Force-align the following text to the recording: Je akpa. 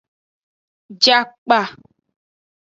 Je 1.01 1.13
akpa. 1.21 1.59